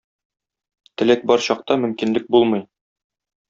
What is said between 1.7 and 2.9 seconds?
мөмкинлек булмый.